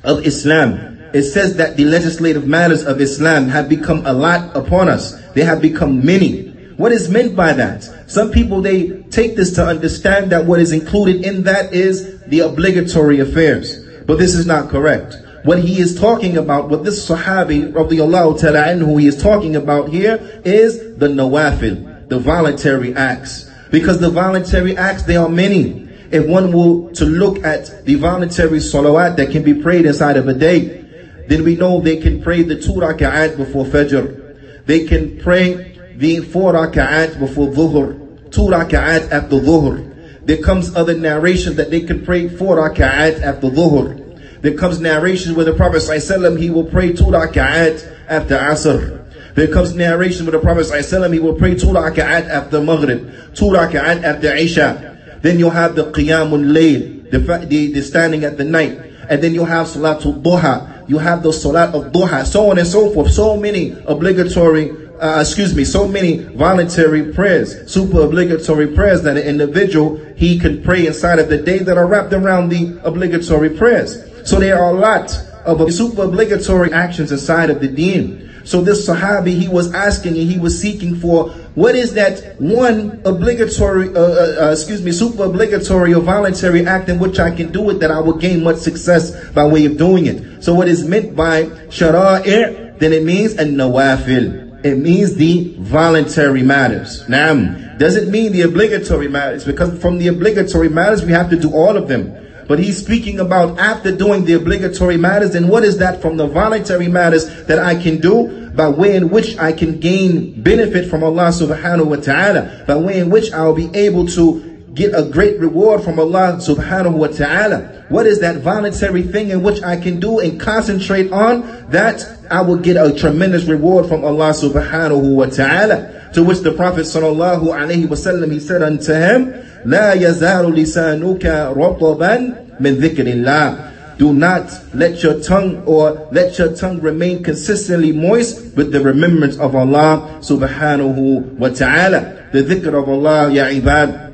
of 0.04 0.26
Islam, 0.26 1.00
it 1.14 1.22
says 1.22 1.56
that 1.56 1.78
the 1.78 1.86
legislative 1.86 2.46
matters 2.46 2.84
of 2.84 3.00
Islam 3.00 3.48
have 3.48 3.70
become 3.70 4.04
a 4.04 4.12
lot 4.12 4.54
upon 4.54 4.90
us. 4.90 5.14
They 5.32 5.44
have 5.44 5.62
become 5.62 6.04
many. 6.04 6.50
What 6.76 6.92
is 6.92 7.08
meant 7.08 7.34
by 7.34 7.54
that? 7.54 7.82
Some 8.10 8.30
people, 8.30 8.60
they 8.60 9.04
take 9.04 9.36
this 9.36 9.54
to 9.54 9.64
understand 9.64 10.32
that 10.32 10.44
what 10.44 10.60
is 10.60 10.72
included 10.72 11.24
in 11.24 11.44
that 11.44 11.72
is 11.72 12.19
the 12.30 12.40
obligatory 12.40 13.20
affairs. 13.20 13.78
But 14.06 14.18
this 14.18 14.34
is 14.34 14.46
not 14.46 14.70
correct. 14.70 15.16
What 15.44 15.60
he 15.60 15.80
is 15.80 15.98
talking 15.98 16.36
about, 16.36 16.68
what 16.68 16.84
this 16.84 17.08
Sahabi 17.08 17.72
radiallahu 17.72 18.40
ta'ala 18.40 18.64
anhu 18.64 19.00
he 19.00 19.06
is 19.06 19.20
talking 19.20 19.56
about 19.56 19.88
here 19.88 20.18
is 20.44 20.96
the 20.98 21.08
nawafil, 21.08 22.08
the 22.08 22.18
voluntary 22.18 22.94
acts. 22.94 23.50
Because 23.70 24.00
the 24.00 24.10
voluntary 24.10 24.76
acts, 24.76 25.04
they 25.04 25.16
are 25.16 25.28
many. 25.28 25.88
If 26.10 26.26
one 26.26 26.52
were 26.52 26.92
to 26.92 27.04
look 27.04 27.44
at 27.44 27.84
the 27.84 27.94
voluntary 27.94 28.58
salawat 28.58 29.16
that 29.16 29.30
can 29.30 29.42
be 29.42 29.54
prayed 29.54 29.86
inside 29.86 30.16
of 30.16 30.28
a 30.28 30.34
day, 30.34 30.80
then 31.28 31.44
we 31.44 31.56
know 31.56 31.80
they 31.80 31.98
can 31.98 32.22
pray 32.22 32.42
the 32.42 32.60
two 32.60 32.72
raka'at 32.72 33.36
before 33.36 33.64
Fajr. 33.64 34.66
They 34.66 34.86
can 34.86 35.18
pray 35.20 35.94
the 35.96 36.20
four 36.20 36.52
raka'at 36.52 37.18
before 37.18 37.48
dhuhr, 37.48 38.30
two 38.32 38.42
raka'at 38.42 39.10
after 39.12 39.36
dhuhr. 39.36 39.89
There 40.30 40.40
comes 40.40 40.76
other 40.76 40.94
narration 40.94 41.56
that 41.56 41.72
they 41.72 41.80
can 41.80 42.04
pray 42.04 42.28
four 42.28 42.58
raka'at 42.58 43.20
after 43.20 43.48
dhuhr. 43.48 44.40
There 44.42 44.54
comes 44.54 44.78
narration 44.78 45.34
where 45.34 45.44
the 45.44 45.54
Prophet 45.54 45.78
ﷺ, 45.78 46.38
he 46.38 46.50
will 46.50 46.66
pray 46.66 46.92
two 46.92 47.06
raka'at 47.06 47.84
after 48.06 48.38
asr. 48.38 49.34
There 49.34 49.48
comes 49.48 49.74
narration 49.74 50.26
where 50.26 50.30
the 50.30 50.38
Prophet 50.38 50.66
ﷺ, 50.66 51.12
he 51.12 51.18
will 51.18 51.34
pray 51.34 51.56
two 51.56 51.74
raka'at 51.74 52.28
after 52.28 52.60
maghrib, 52.60 53.12
two 53.34 53.46
raka'at 53.46 54.04
after 54.04 54.32
isha. 54.32 55.18
Then 55.20 55.40
you'll 55.40 55.50
have 55.50 55.74
the 55.74 55.90
qiyamul 55.90 56.46
layl, 56.46 57.10
the, 57.10 57.18
the, 57.18 57.72
the 57.72 57.82
standing 57.82 58.22
at 58.22 58.38
the 58.38 58.44
night. 58.44 58.78
And 59.08 59.20
then 59.20 59.34
you'll 59.34 59.46
have 59.46 59.66
salatul 59.66 60.22
duha. 60.22 60.88
You 60.88 60.98
have 60.98 61.24
the 61.24 61.32
salat 61.32 61.74
of 61.74 61.90
duha, 61.90 62.24
so 62.24 62.52
on 62.52 62.58
and 62.60 62.68
so 62.68 62.88
forth. 62.92 63.10
So 63.10 63.36
many 63.36 63.72
obligatory 63.84 64.89
uh, 65.00 65.18
excuse 65.20 65.54
me, 65.54 65.64
so 65.64 65.88
many 65.88 66.18
voluntary 66.18 67.12
prayers, 67.12 67.72
supererogatory 67.72 68.74
prayers 68.74 69.02
that 69.02 69.16
an 69.16 69.22
individual, 69.22 69.96
he 70.16 70.38
can 70.38 70.62
pray 70.62 70.86
inside 70.86 71.18
of 71.18 71.28
the 71.28 71.38
day 71.38 71.58
that 71.58 71.78
are 71.78 71.86
wrapped 71.86 72.12
around 72.12 72.50
the 72.50 72.78
obligatory 72.84 73.50
prayers. 73.50 73.98
So 74.28 74.38
there 74.38 74.58
are 74.58 74.70
a 74.70 74.78
lot 74.78 75.10
of 75.44 75.58
supererogatory 75.72 76.72
actions 76.72 77.12
inside 77.12 77.48
of 77.48 77.60
the 77.60 77.68
deen. 77.68 78.28
So 78.44 78.60
this 78.60 78.88
Sahabi, 78.88 79.38
he 79.38 79.48
was 79.48 79.72
asking 79.74 80.18
and 80.18 80.30
he 80.30 80.38
was 80.38 80.60
seeking 80.60 80.96
for 80.96 81.30
what 81.54 81.74
is 81.74 81.94
that 81.94 82.40
one 82.40 83.00
obligatory, 83.04 83.88
uh, 83.90 84.00
uh, 84.00 84.36
uh, 84.40 84.52
excuse 84.52 84.82
me, 84.82 84.92
supererogatory 84.92 85.94
or 85.94 86.00
voluntary 86.00 86.66
act 86.66 86.88
in 86.88 86.98
which 86.98 87.18
I 87.18 87.34
can 87.34 87.52
do 87.52 87.70
it 87.70 87.80
that 87.80 87.90
I 87.90 88.00
will 88.00 88.16
gain 88.16 88.42
much 88.42 88.56
success 88.56 89.30
by 89.30 89.46
way 89.46 89.66
of 89.66 89.76
doing 89.76 90.06
it. 90.06 90.42
So 90.42 90.54
what 90.54 90.68
is 90.68 90.86
meant 90.86 91.16
by 91.16 91.44
shara'i' 91.44 92.78
then 92.78 92.92
it 92.92 93.04
means 93.04 93.34
a 93.34 93.44
nawafil. 93.44 94.49
It 94.62 94.78
means 94.78 95.16
the 95.16 95.54
voluntary 95.58 96.42
matters. 96.42 97.08
Now, 97.08 97.34
doesn't 97.78 98.10
mean 98.10 98.32
the 98.32 98.42
obligatory 98.42 99.08
matters 99.08 99.44
because 99.44 99.80
from 99.80 99.98
the 99.98 100.08
obligatory 100.08 100.68
matters 100.68 101.02
we 101.04 101.12
have 101.12 101.30
to 101.30 101.36
do 101.36 101.52
all 101.52 101.76
of 101.76 101.88
them. 101.88 102.14
But 102.46 102.58
he's 102.58 102.82
speaking 102.82 103.20
about 103.20 103.58
after 103.58 103.96
doing 103.96 104.24
the 104.24 104.32
obligatory 104.32 104.96
matters, 104.96 105.36
and 105.36 105.48
what 105.48 105.62
is 105.62 105.78
that 105.78 106.02
from 106.02 106.16
the 106.16 106.26
voluntary 106.26 106.88
matters 106.88 107.24
that 107.44 107.60
I 107.60 107.76
can 107.76 108.00
do 108.00 108.50
by 108.50 108.68
way 108.68 108.96
in 108.96 109.08
which 109.08 109.38
I 109.38 109.52
can 109.52 109.78
gain 109.78 110.42
benefit 110.42 110.90
from 110.90 111.04
Allah 111.04 111.28
subhanahu 111.28 111.86
wa 111.86 111.96
ta'ala, 111.96 112.64
by 112.66 112.76
way 112.76 112.98
in 112.98 113.08
which 113.08 113.32
I'll 113.32 113.54
be 113.54 113.70
able 113.72 114.06
to 114.08 114.40
get 114.74 114.92
a 114.94 115.04
great 115.04 115.38
reward 115.38 115.82
from 115.84 116.00
Allah 116.00 116.38
subhanahu 116.38 116.96
wa 116.96 117.06
ta'ala. 117.06 117.79
What 117.89 118.05
is 118.05 118.19
that 118.21 118.37
voluntary 118.37 119.03
thing 119.03 119.29
in 119.29 119.43
which 119.43 119.61
I 119.61 119.77
can 119.77 119.99
do 119.99 120.19
and 120.19 120.39
concentrate 120.39 121.11
on? 121.11 121.69
That 121.69 122.05
I 122.31 122.41
will 122.41 122.57
get 122.57 122.77
a 122.77 122.93
tremendous 122.93 123.45
reward 123.45 123.87
from 123.87 124.03
Allah 124.03 124.31
subhanahu 124.31 125.15
wa 125.15 125.25
ta'ala. 125.25 126.11
To 126.13 126.23
which 126.23 126.39
the 126.39 126.53
Prophet 126.53 126.85
sallallahu 126.85 127.53
alayhi 127.53 127.87
wasallam, 127.87 128.31
he 128.31 128.39
said 128.39 128.63
unto 128.63 128.93
him, 128.93 129.33
لا 129.65 129.93
يزال 129.93 130.53
لسانك 130.53 131.55
رطبا 131.55 132.59
من 132.59 132.75
ذكر 132.77 133.05
الله. 133.05 133.97
Do 133.97 134.13
not 134.13 134.51
let 134.73 135.01
your 135.03 135.21
tongue 135.21 135.63
or 135.65 136.07
let 136.11 136.37
your 136.37 136.53
tongue 136.53 136.81
remain 136.81 137.23
consistently 137.23 137.93
moist 137.93 138.55
with 138.57 138.71
the 138.71 138.81
remembrance 138.81 139.37
of 139.37 139.55
Allah 139.55 140.19
subhanahu 140.19 141.37
wa 141.37 141.49
ta'ala. 141.49 142.27
The 142.33 142.43
dhikr 142.43 142.75
of 142.75 142.89
Allah, 142.89 143.31
ya 143.31 143.45
ibad, 143.45 144.11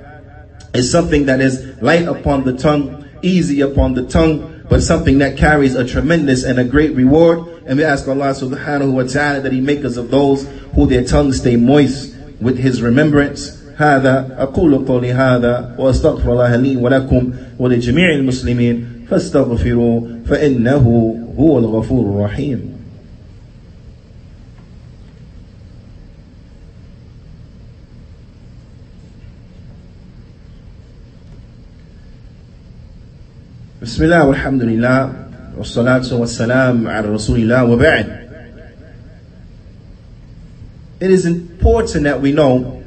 is 0.76 0.92
something 0.92 1.26
that 1.26 1.42
is 1.42 1.82
light 1.82 2.08
upon 2.08 2.44
the 2.46 2.54
tongue 2.54 3.05
easy 3.22 3.62
upon 3.62 3.94
the 3.94 4.04
tongue, 4.04 4.64
but 4.70 4.82
something 4.82 5.18
that 5.20 5.38
carries 5.38 5.76
a 5.76 5.86
tremendous 5.86 6.44
and 6.44 6.60
a 6.60 6.64
great 6.64 6.96
reward. 6.96 7.40
And 7.66 7.78
we 7.78 7.84
ask 7.84 8.08
Allah 8.08 8.34
subhanahu 8.34 8.94
wa 8.94 9.04
ta'ala 9.04 9.42
that 9.42 9.52
He 9.52 9.62
make 9.62 9.86
us 9.86 9.98
of 9.98 10.10
those 10.10 10.48
who 10.74 10.88
their 10.88 11.04
tongues 11.04 11.38
stay 11.38 11.56
moist 11.56 12.16
with 12.40 12.58
His 12.58 12.82
remembrance. 12.82 13.58
هذا 13.78 14.36
أقول 14.38 14.86
قولي 14.86 15.14
هذا 15.14 15.76
وأستغفر 15.78 16.32
الله 16.32 16.56
لي 16.56 16.76
ولكم 16.78 17.32
ولجميع 17.60 18.16
المسلمين 18.16 18.86
فاستغفروا 19.10 20.02
فإنه 20.26 21.18
هو 21.38 21.60
الغفور 21.60 22.06
الرحيم 22.06 22.75
Bismillah, 33.87 34.27
alhamdulillah, 34.27 35.55
wassalatu 35.55 36.19
wassalam 36.19 36.91
ala 36.91 37.07
rasulillah 37.07 37.69
wa 37.69 37.77
ba'd. 37.77 38.07
It 40.99 41.13
is 41.13 41.25
important 41.25 42.03
that 42.03 42.21
we 42.21 42.33
know 42.33 42.83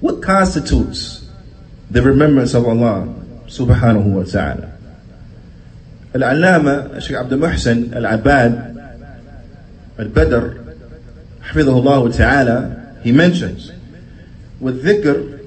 what 0.00 0.22
constitutes 0.22 1.28
the 1.90 2.00
remembrance 2.00 2.54
of 2.54 2.64
Allah 2.64 3.04
subhanahu 3.44 4.16
wa 4.16 4.22
ta'ala. 4.24 4.72
Al-Allama, 6.14 7.02
Sheikh 7.02 7.18
Abdul 7.18 7.40
Muhsin 7.40 7.94
Al-Abbad, 7.94 8.80
Al-Badr, 9.98 10.74
Hafidhullah 11.52 12.16
ta'ala, 12.16 12.96
he 13.02 13.12
mentions, 13.12 13.72
with 14.58 14.82
dhikr 14.82 15.46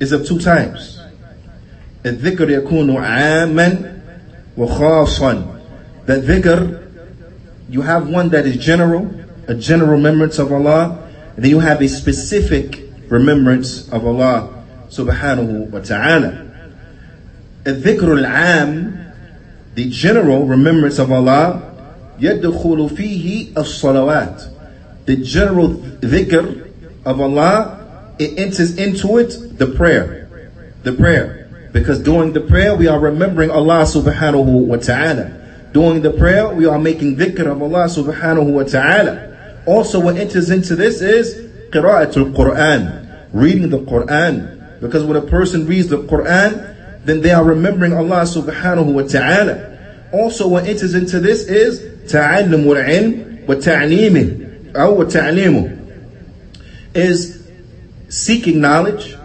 is 0.00 0.10
of 0.10 0.26
two 0.26 0.40
types. 0.40 0.93
الذكر 2.05 2.49
يكون 2.49 2.95
عاما 2.95 3.75
وخاصا 4.57 5.43
that 6.05 6.21
dhikr 6.23 6.79
you 7.69 7.81
have 7.81 8.07
one 8.07 8.29
that 8.29 8.45
is 8.45 8.57
general 8.57 9.09
a 9.47 9.53
general 9.53 9.91
remembrance 9.91 10.39
of 10.39 10.51
Allah 10.51 10.97
and 11.35 11.43
then 11.45 11.51
you 11.51 11.59
have 11.59 11.81
a 11.81 11.87
specific 11.87 12.83
remembrance 13.09 13.89
of 13.89 14.05
Allah 14.05 14.63
subhanahu 14.89 15.69
wa 15.69 15.79
ta'ala 15.79 16.45
الذكر 17.65 18.13
العام 18.13 19.05
the 19.75 19.89
general 19.89 20.45
remembrance 20.45 20.99
of 20.99 21.11
Allah 21.11 21.61
يدخل 22.19 22.89
فيه 22.89 23.57
الصلوات 23.57 24.43
the 25.05 25.15
general 25.17 25.69
dhikr 26.01 26.69
of 27.05 27.19
Allah 27.19 28.15
it 28.19 28.37
enters 28.37 28.77
into 28.77 29.17
it 29.17 29.57
the 29.57 29.67
prayer 29.67 30.27
the 30.83 30.93
prayer 30.93 31.42
because 31.74 32.00
during 32.00 32.32
the 32.32 32.40
prayer, 32.40 32.76
we 32.76 32.86
are 32.86 33.00
remembering 33.00 33.50
Allah 33.50 33.82
subhanahu 33.82 34.68
wa 34.68 34.76
ta'ala. 34.76 35.26
During 35.72 36.02
the 36.02 36.12
prayer, 36.12 36.54
we 36.54 36.66
are 36.66 36.78
making 36.78 37.16
dhikr 37.16 37.50
of 37.50 37.60
Allah 37.60 37.86
subhanahu 37.86 38.52
wa 38.52 38.62
ta'ala. 38.62 39.64
Also, 39.66 39.98
what 39.98 40.16
enters 40.16 40.50
into 40.50 40.76
this 40.76 41.02
is 41.02 41.34
qira'atul 41.72 42.32
Quran, 42.32 43.28
reading 43.32 43.70
the 43.70 43.80
Quran. 43.80 44.80
Because 44.80 45.02
when 45.02 45.16
a 45.16 45.26
person 45.26 45.66
reads 45.66 45.88
the 45.88 45.98
Quran, 45.98 47.04
then 47.04 47.22
they 47.22 47.32
are 47.32 47.42
remembering 47.42 47.92
Allah 47.92 48.22
subhanahu 48.22 48.94
wa 48.94 49.02
ta'ala. 49.02 50.12
Also, 50.12 50.46
what 50.46 50.66
enters 50.66 50.94
into 50.94 51.18
this 51.18 51.48
is 51.48 52.08
ta'allum 52.08 52.68
al-ilm 52.68 53.48
wa 53.48 53.54
ta'limih, 53.56 54.76
or 54.76 55.04
ta'limuh, 55.06 55.76
is 56.94 57.44
seeking 58.08 58.60
knowledge 58.60 59.16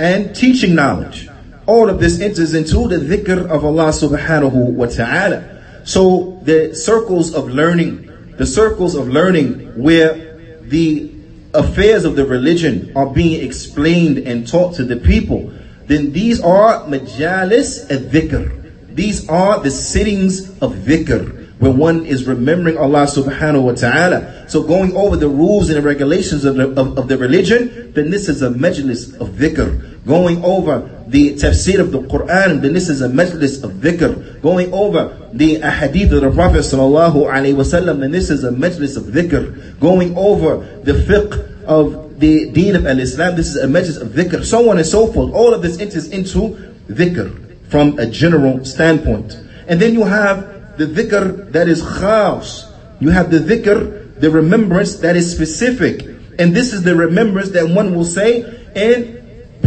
and 0.00 0.34
teaching 0.34 0.74
knowledge 0.74 1.27
all 1.68 1.90
of 1.90 2.00
this 2.00 2.18
enters 2.20 2.54
into 2.54 2.88
the 2.88 2.96
dhikr 2.96 3.46
of 3.48 3.62
Allah 3.62 3.90
subhanahu 3.90 4.72
wa 4.72 4.86
ta'ala. 4.86 5.84
So 5.84 6.40
the 6.42 6.74
circles 6.74 7.34
of 7.34 7.50
learning, 7.50 8.34
the 8.38 8.46
circles 8.46 8.94
of 8.94 9.08
learning 9.08 9.80
where 9.80 10.62
the 10.62 11.12
affairs 11.52 12.04
of 12.04 12.16
the 12.16 12.24
religion 12.24 12.92
are 12.96 13.06
being 13.06 13.44
explained 13.44 14.18
and 14.18 14.48
taught 14.48 14.76
to 14.76 14.84
the 14.84 14.96
people, 14.96 15.52
then 15.86 16.12
these 16.12 16.40
are 16.40 16.84
majalis 16.84 17.90
al-dhikr. 17.90 18.94
These 18.94 19.28
are 19.28 19.60
the 19.60 19.70
sittings 19.70 20.48
of 20.62 20.72
dhikr 20.88 21.38
where 21.58 21.72
one 21.72 22.06
is 22.06 22.26
remembering 22.26 22.78
Allah 22.78 23.04
subhanahu 23.04 23.62
wa 23.62 23.72
ta'ala. 23.72 24.48
So 24.48 24.62
going 24.62 24.96
over 24.96 25.16
the 25.16 25.28
rules 25.28 25.68
and 25.68 25.78
the 25.78 25.82
regulations 25.82 26.44
of 26.44 26.54
the, 26.56 26.70
of, 26.70 26.96
of 26.96 27.08
the 27.08 27.18
religion, 27.18 27.92
then 27.92 28.10
this 28.10 28.28
is 28.28 28.42
a 28.42 28.50
majlis 28.50 29.18
of 29.20 29.30
dhikr. 29.30 29.97
Going 30.08 30.42
over 30.42 31.04
the 31.06 31.34
tafsir 31.34 31.80
of 31.80 31.92
the 31.92 32.00
Quran, 32.00 32.62
then 32.62 32.72
this 32.72 32.88
is 32.88 33.02
a 33.02 33.08
majlis 33.08 33.62
of 33.62 33.72
dhikr. 33.72 34.40
Going 34.40 34.72
over 34.72 35.28
the 35.34 35.60
ahadith 35.60 36.12
of 36.12 36.22
the 36.22 36.30
Prophet 36.30 36.60
sallallahu 36.60 37.30
alaihi 37.30 37.54
wasallam, 37.54 38.00
then 38.00 38.10
this 38.10 38.30
is 38.30 38.42
a 38.42 38.50
majlis 38.50 38.96
of 38.96 39.02
dhikr. 39.04 39.78
Going 39.78 40.16
over 40.16 40.64
the 40.82 40.92
fiqh 40.92 41.64
of 41.66 42.18
the 42.20 42.50
deen 42.52 42.74
of 42.74 42.86
al-Islam, 42.86 43.36
this 43.36 43.48
is 43.48 43.56
a 43.56 43.66
majlis 43.66 44.00
of 44.00 44.08
dhikr. 44.08 44.42
So 44.46 44.70
on 44.70 44.78
and 44.78 44.86
so 44.86 45.12
forth. 45.12 45.34
All 45.34 45.52
of 45.52 45.60
this 45.60 45.78
enters 45.78 46.08
into 46.08 46.56
dhikr 46.88 47.68
from 47.68 47.98
a 47.98 48.06
general 48.06 48.64
standpoint. 48.64 49.38
And 49.68 49.78
then 49.78 49.92
you 49.92 50.04
have 50.04 50.78
the 50.78 50.86
dhikr 50.86 51.52
that 51.52 51.68
is 51.68 51.82
khas. 51.82 52.72
You 52.98 53.10
have 53.10 53.30
the 53.30 53.40
dhikr, 53.40 54.18
the 54.18 54.30
remembrance 54.30 54.96
that 55.00 55.16
is 55.16 55.30
specific. 55.30 56.06
And 56.38 56.56
this 56.56 56.72
is 56.72 56.82
the 56.82 56.96
remembrance 56.96 57.50
that 57.50 57.68
one 57.68 57.94
will 57.94 58.06
say 58.06 58.40
in 58.74 59.17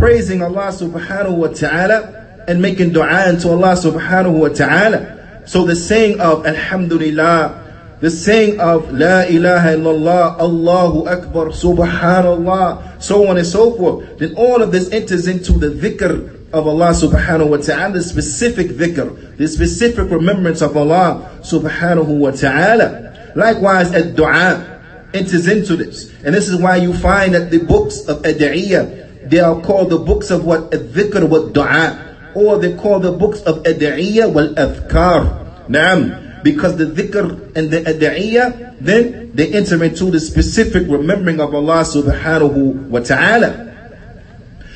praising 0.01 0.41
Allah 0.41 0.73
subhanahu 0.73 1.37
wa 1.37 1.47
ta'ala 1.53 2.43
and 2.47 2.59
making 2.59 2.91
dua 2.91 3.29
unto 3.29 3.49
Allah 3.49 3.77
subhanahu 3.77 4.33
wa 4.33 4.49
ta'ala. 4.49 5.45
So 5.45 5.63
the 5.63 5.75
saying 5.75 6.19
of 6.19 6.43
Alhamdulillah, 6.43 7.99
the 7.99 8.09
saying 8.09 8.59
of 8.59 8.91
La 8.91 9.29
ilaha 9.29 9.77
illallah, 9.77 10.39
Allahu 10.39 11.07
Akbar, 11.07 11.53
Subhanallah, 11.53 12.99
so 12.99 13.27
on 13.29 13.37
and 13.37 13.45
so 13.45 13.77
forth. 13.77 14.17
Then 14.17 14.33
all 14.37 14.63
of 14.63 14.71
this 14.71 14.89
enters 14.91 15.27
into 15.27 15.53
the 15.53 15.69
dhikr 15.69 16.49
of 16.51 16.65
Allah 16.65 16.97
subhanahu 16.97 17.51
wa 17.51 17.57
ta'ala, 17.57 17.93
the 17.93 18.01
specific 18.01 18.69
dhikr, 18.69 19.37
the 19.37 19.47
specific 19.47 20.09
remembrance 20.09 20.63
of 20.63 20.75
Allah 20.75 21.29
subhanahu 21.45 22.17
wa 22.17 22.31
ta'ala. 22.31 23.33
Likewise, 23.35 23.93
a 23.93 24.11
dua 24.11 24.81
enters 25.13 25.47
into 25.47 25.75
this. 25.75 26.11
And 26.23 26.33
this 26.33 26.49
is 26.49 26.59
why 26.59 26.77
you 26.77 26.91
find 26.91 27.35
that 27.35 27.51
the 27.51 27.59
books 27.59 28.07
of 28.07 28.23
ad'iyah, 28.23 29.00
they 29.31 29.39
are 29.39 29.59
called 29.61 29.89
the 29.89 29.97
books 29.97 30.29
of 30.29 30.43
what? 30.45 30.71
Dhikr 30.71 31.27
wa 31.27 31.39
dua. 31.47 32.15
Or 32.35 32.59
they 32.59 32.75
call 32.75 32.99
the 32.99 33.13
books 33.13 33.41
of 33.41 33.63
ad'iyah 33.63 34.31
wal 34.31 34.53
adhkar. 34.55 35.67
Naam. 35.67 36.43
Because 36.43 36.75
the 36.75 36.85
dhikr 36.85 37.55
and 37.55 37.71
the 37.71 37.81
ad'iyah, 37.81 38.77
then 38.79 39.31
they 39.33 39.53
enter 39.53 39.81
into 39.83 40.11
the 40.11 40.19
specific 40.19 40.83
remembering 40.89 41.39
of 41.39 41.55
Allah 41.55 41.83
subhanahu 41.83 42.89
wa 42.89 42.99
ta'ala. 42.99 43.69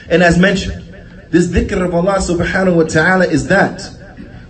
And 0.09 0.23
as 0.23 0.39
mentioned, 0.39 0.81
this 1.31 1.47
dhikr 1.47 1.85
of 1.85 1.93
Allah 1.93 2.19
subhanahu 2.19 2.77
wa 2.77 2.83
ta'ala 2.83 3.27
is 3.27 3.47
that 3.47 3.81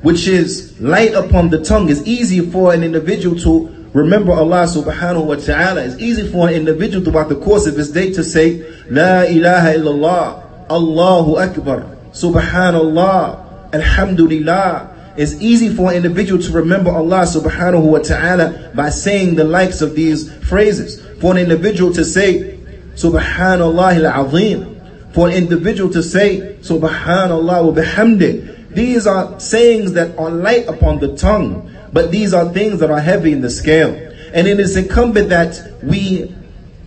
which 0.04 0.28
is 0.28 0.80
light 0.80 1.16
upon 1.16 1.50
the 1.50 1.64
tongue. 1.64 1.90
It's 1.90 2.06
easy 2.06 2.52
for 2.52 2.76
an 2.76 2.84
individual 2.84 3.36
to 3.40 3.75
remember 3.96 4.34
Allah 4.34 4.68
subhanahu 4.68 5.26
wa 5.26 5.36
ta'ala. 5.36 5.86
It's 5.86 5.98
easy 5.98 6.28
for 6.28 6.50
an 6.50 6.54
individual 6.54 7.04
throughout 7.04 7.30
the 7.30 7.38
course 7.40 7.66
of 7.66 7.76
his 7.78 7.92
day 7.92 8.12
to 8.12 8.24
say, 8.24 8.60
La 8.90 9.24
ilaha 9.24 9.74
illallah, 9.74 10.70
Allahu 10.70 11.38
Akbar, 11.38 11.86
Subhanallah, 12.12 13.74
Alhamdulillah. 13.74 15.14
It's 15.18 15.36
easy 15.36 15.74
for 15.74 15.92
an 15.92 15.96
individual 15.96 16.42
to 16.42 16.52
remember 16.52 16.92
Allah 16.92 17.22
subhanahu 17.22 17.90
wa 17.90 18.00
ta'ala 18.00 18.72
by 18.76 18.90
saying 18.90 19.36
the 19.36 19.46
likes 19.46 19.82
of 19.82 19.96
these 19.96 20.30
phrases. 20.44 21.02
For 21.22 21.32
an 21.32 21.38
individual 21.38 21.94
to 21.94 22.04
say, 22.04 22.60
Subhanallah 22.96 24.04
al-Azim, 24.04 24.76
for 25.14 25.30
an 25.30 25.36
individual 25.36 25.90
to 25.94 26.04
say, 26.04 26.58
Subhanallah 26.60 27.64
wa 27.64 27.72
bihamdi. 27.72 28.74
These 28.76 29.08
are 29.08 29.40
sayings 29.40 29.94
that 29.94 30.18
are 30.18 30.30
light 30.30 30.68
upon 30.68 31.00
the 31.00 31.16
tongue, 31.16 31.72
but 31.96 32.12
these 32.12 32.34
are 32.34 32.52
things 32.52 32.82
that 32.82 32.92
are 32.92 33.00
heavy 33.00 33.32
in 33.32 33.40
the 33.40 33.50
scale. 33.50 33.96
And 34.34 34.48
it 34.48 34.60
is 34.60 34.76
incumbent 34.76 35.30
that 35.30 35.80
we 35.82 36.36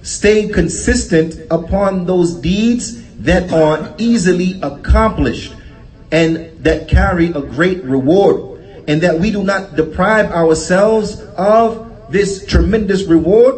stay 0.03 0.49
consistent 0.49 1.35
upon 1.51 2.05
those 2.05 2.35
deeds 2.35 3.03
that 3.21 3.51
are 3.51 3.95
easily 3.97 4.61
accomplished. 4.61 5.55
and 6.11 6.65
that 6.65 6.89
carry 6.89 7.29
a 7.29 7.41
great 7.41 7.83
reward. 7.85 8.37
And 8.87 9.01
that 9.01 9.19
we 9.19 9.31
do 9.31 9.43
not 9.43 9.77
deprive 9.77 10.31
ourselves 10.31 11.21
of 11.37 12.11
this 12.11 12.47
tremendous 12.47 13.05
reward 13.05 13.55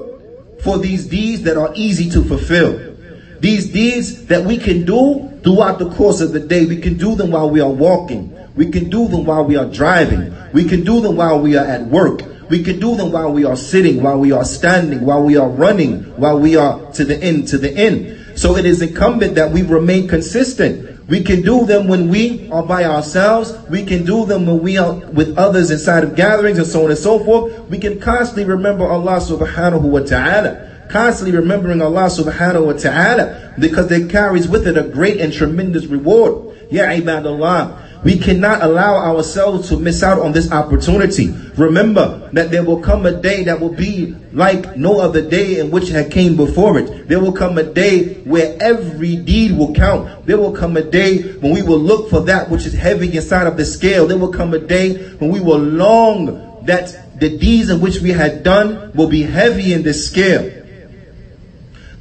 for 0.63 0.79
these 0.79 1.07
deeds 1.07 1.43
that 1.43 1.57
are 1.57 1.73
easy 1.75 2.11
to 2.11 2.23
fulfill. 2.25 2.97
These 3.41 3.71
deeds 3.71 4.27
that 4.27 4.45
we 4.45 4.57
can 4.59 4.85
do 4.85 5.31
throughout 5.43 5.79
the 5.81 5.91
course 5.91 6.21
of 6.21 6.33
the 6.33 6.41
day. 6.41 6.67
We 6.67 6.77
can 6.77 6.97
do 6.97 7.17
them 7.17 7.33
while 7.33 7.51
we 7.51 7.61
are 7.61 7.71
walking. 7.71 8.37
We 8.57 8.71
can 8.71 8.91
do 8.91 9.09
them 9.09 9.25
while 9.25 9.45
we 9.45 9.57
are 9.57 9.67
driving. 9.67 10.35
We 10.53 10.65
can 10.65 10.85
do 10.85 11.01
them 11.01 11.17
while 11.17 11.41
we 11.41 11.57
are 11.57 11.65
at 11.65 11.87
work. 11.87 12.23
We 12.51 12.65
can 12.65 12.81
do 12.81 12.97
them 12.97 13.13
while 13.13 13.33
we 13.33 13.45
are 13.45 13.57
sitting, 13.57 14.03
while 14.03 14.19
we 14.19 14.33
are 14.33 14.45
standing, 14.45 15.03
while 15.03 15.23
we 15.23 15.37
are 15.37 15.49
running, 15.49 16.03
while 16.17 16.39
we 16.39 16.57
are 16.57 16.91
to 16.93 17.05
the 17.05 17.17
end, 17.23 17.47
to 17.49 17.59
the 17.59 17.71
end. 17.71 18.39
So 18.39 18.57
it 18.57 18.67
is 18.67 18.83
incumbent 18.83 19.37
that 19.37 19.53
we 19.53 19.63
remain 19.63 20.09
consistent. 20.09 21.07
We 21.09 21.23
can 21.23 21.43
do 21.43 21.65
them 21.65 21.87
when 21.87 22.09
we 22.09 22.51
are 22.51 22.63
by 22.63 22.85
ourselves. 22.85 23.53
We 23.69 23.85
can 23.85 24.05
do 24.05 24.27
them 24.27 24.47
when 24.47 24.63
we 24.63 24.79
are 24.79 24.95
with 24.95 25.39
others 25.39 25.71
inside 25.71 26.03
of 26.03 26.17
gatherings 26.17 26.59
and 26.59 26.67
so 26.67 26.85
on 26.85 26.91
and 26.91 26.99
so 26.99 27.19
forth. 27.25 27.69
We 27.69 27.79
can 27.79 28.01
constantly 28.01 28.45
remember 28.45 28.85
Allah 28.85 29.21
subhanahu 29.21 29.83
wa 29.83 30.01
ta'ala 30.01 30.71
constantly 30.91 31.39
remembering 31.39 31.81
Allah 31.81 32.11
subhanahu 32.11 32.67
wa 32.67 32.73
ta'ala 32.73 33.55
because 33.59 33.91
it 33.93 34.11
carries 34.11 34.49
with 34.49 34.67
it 34.67 34.77
a 34.77 34.83
great 34.83 35.21
and 35.21 35.33
tremendous 35.33 35.87
reward. 35.87 36.59
Ya 36.71 36.91
ibadallah. 36.91 37.90
We 38.03 38.19
cannot 38.19 38.63
allow 38.63 38.97
ourselves 38.97 39.69
to 39.69 39.79
miss 39.79 40.03
out 40.03 40.21
on 40.21 40.33
this 40.33 40.51
opportunity. 40.51 41.35
Remember 41.57 42.31
that 42.33 42.51
there 42.51 42.65
will 42.65 42.81
come 42.81 43.05
a 43.05 43.13
day 43.13 43.45
that 43.45 43.61
will 43.61 43.75
be 43.75 44.17
like 44.33 44.77
no 44.77 45.01
other 45.01 45.29
day 45.29 45.59
in 45.59 45.71
which 45.71 45.91
had 45.91 46.11
came 46.11 46.35
before 46.35 46.79
it. 46.79 47.09
There 47.09 47.21
will 47.21 47.33
come 47.33 47.59
a 47.59 47.63
day 47.63 48.15
where 48.25 48.57
every 48.61 49.17
deed 49.17 49.57
will 49.57 49.75
count. 49.75 50.27
There 50.27 50.39
will 50.39 50.53
come 50.53 50.79
a 50.79 50.83
day 50.83 51.33
when 51.35 51.53
we 51.53 51.63
will 51.63 51.79
look 51.79 52.09
for 52.09 52.21
that 52.23 52.49
which 52.49 52.65
is 52.65 52.73
heavy 52.73 53.15
inside 53.15 53.47
of 53.47 53.59
the 53.59 53.67
scale. 53.67 54.07
There 54.07 54.19
will 54.19 54.33
come 54.33 54.55
a 54.55 54.59
day 54.59 54.97
when 55.19 55.31
we 55.31 55.41
will 55.41 55.59
long 55.59 56.65
that 56.65 57.21
the 57.21 57.37
deeds 57.37 57.69
in 57.69 57.81
which 57.81 58.01
we 58.01 58.11
had 58.11 58.43
done 58.43 58.93
will 58.95 59.09
be 59.09 59.23
heavy 59.23 59.75
in 59.75 59.83
the 59.83 59.93
scale. 59.93 60.57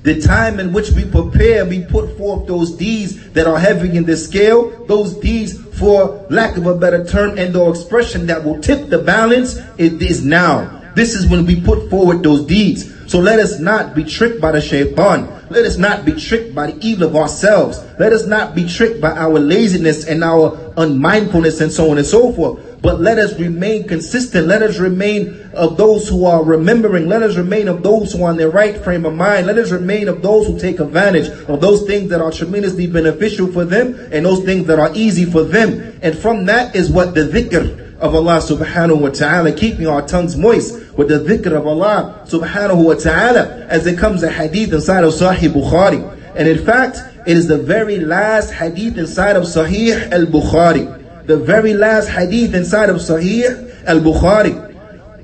The 0.03 0.21
time 0.21 0.61
in 0.61 0.71
which 0.71 0.91
we 0.91 1.03
prepare, 1.03 1.65
we 1.65 1.83
put 1.83 2.17
forth 2.17 2.47
those 2.47 2.71
deeds 2.71 3.31
that 3.31 3.47
are 3.47 3.59
heavy 3.59 3.97
in 3.97 4.05
the 4.05 4.15
scale, 4.15 4.85
those 4.85 5.13
deeds 5.15 5.59
for 5.79 6.25
lack 6.29 6.57
of 6.57 6.67
a 6.67 6.75
better 6.75 7.05
term 7.05 7.37
and 7.37 7.55
or 7.55 7.71
expression 7.71 8.27
that 8.27 8.43
will 8.43 8.59
tip 8.59 8.89
the 8.89 8.99
balance, 8.99 9.57
it 9.77 10.01
is 10.01 10.23
now. 10.23 10.75
This 10.95 11.15
is 11.15 11.27
when 11.27 11.45
we 11.45 11.61
put 11.61 11.89
forward 11.89 12.21
those 12.21 12.45
deeds. 12.45 12.93
So 13.09 13.19
let 13.19 13.39
us 13.39 13.59
not 13.59 13.95
be 13.95 14.03
tricked 14.03 14.41
by 14.41 14.51
the 14.51 14.61
shaitan. 14.61 15.27
Let 15.49 15.65
us 15.65 15.77
not 15.77 16.05
be 16.05 16.11
tricked 16.11 16.53
by 16.53 16.71
the 16.71 16.85
evil 16.85 17.07
of 17.07 17.15
ourselves. 17.15 17.83
Let 17.97 18.13
us 18.13 18.27
not 18.27 18.53
be 18.53 18.67
tricked 18.67 19.01
by 19.01 19.11
our 19.11 19.39
laziness 19.39 20.05
and 20.05 20.23
our 20.23 20.57
unmindfulness 20.77 21.61
and 21.61 21.71
so 21.71 21.89
on 21.89 21.97
and 21.97 22.05
so 22.05 22.33
forth. 22.33 22.68
But 22.81 23.01
let 23.01 23.19
us 23.19 23.37
remain 23.37 23.87
consistent. 23.87 24.47
Let 24.47 24.61
us 24.61 24.77
remain 24.79 25.49
of 25.53 25.75
those 25.75 26.07
who 26.07 26.25
are 26.25 26.43
remembering. 26.43 27.07
Let 27.09 27.23
us 27.23 27.35
remain 27.35 27.67
of 27.67 27.83
those 27.83 28.13
who 28.13 28.23
are 28.23 28.31
in 28.31 28.37
their 28.37 28.49
right 28.49 28.77
frame 28.77 29.05
of 29.05 29.13
mind. 29.15 29.47
Let 29.47 29.57
us 29.57 29.71
remain 29.71 30.07
of 30.07 30.21
those 30.21 30.47
who 30.47 30.57
take 30.57 30.79
advantage 30.79 31.27
of 31.49 31.59
those 31.59 31.85
things 31.85 32.09
that 32.09 32.21
are 32.21 32.31
tremendously 32.31 32.87
beneficial 32.87 33.47
for 33.51 33.65
them 33.65 33.95
and 34.11 34.25
those 34.25 34.43
things 34.45 34.67
that 34.67 34.79
are 34.79 34.91
easy 34.93 35.25
for 35.25 35.43
them. 35.43 35.99
And 36.01 36.17
from 36.17 36.45
that 36.45 36.75
is 36.75 36.89
what 36.89 37.15
the 37.15 37.21
dhikr 37.21 37.97
of 37.99 38.15
Allah 38.15 38.39
subhanahu 38.39 39.01
wa 39.01 39.09
ta'ala, 39.09 39.51
keeping 39.51 39.85
our 39.85 40.07
tongues 40.07 40.37
moist 40.37 40.97
with 40.97 41.09
the 41.09 41.19
dhikr 41.19 41.51
of 41.51 41.67
Allah 41.67 42.25
subhanahu 42.27 42.85
wa 42.85 42.93
ta'ala, 42.93 43.65
as 43.67 43.87
it 43.87 43.97
comes 43.97 44.23
a 44.23 44.31
hadith 44.31 44.71
inside 44.71 45.03
of 45.03 45.11
Sahih 45.11 45.49
Bukhari. 45.49 46.17
And 46.35 46.47
in 46.47 46.65
fact, 46.65 46.99
it 47.27 47.35
is 47.35 47.47
the 47.47 47.57
very 47.57 47.99
last 47.99 48.51
hadith 48.51 48.97
inside 48.97 49.35
of 49.35 49.43
Sahih 49.43 50.09
al-Bukhari 50.13 50.98
the 51.28 51.36
very 51.38 51.74
last 51.74 52.08
hadith 52.08 52.54
inside 52.54 52.90
of 52.90 52.96
Sahih 52.96 53.86
al-Bukhari, 53.86 54.54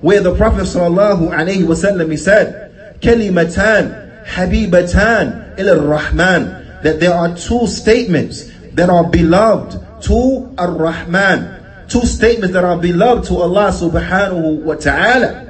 where 0.00 0.20
the 0.20 0.34
Prophet 0.34 0.62
sallallahu 0.62 1.30
alaihi 1.30 1.64
wasallam 1.64 2.10
he 2.10 2.16
said, 2.16 2.98
"Kalimatan 3.00 4.24
habibatan 4.24 5.58
ila 5.58 5.76
rahman 5.76 6.80
that 6.82 7.00
there 7.00 7.12
are 7.12 7.36
two 7.36 7.66
statements 7.66 8.50
that 8.72 8.88
are 8.88 9.04
beloved 9.08 9.76
to 10.02 10.54
ar-Rahman, 10.56 11.84
two 11.88 12.06
statements 12.06 12.54
that 12.54 12.64
are 12.64 12.78
beloved 12.78 13.26
to 13.28 13.36
Allah 13.36 13.70
subhanahu 13.72 14.62
wa 14.62 14.74
ta'ala. 14.74 15.46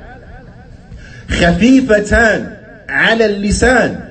خفيفتان 1.29 2.57
على 2.88 3.27
اللسان 3.27 4.11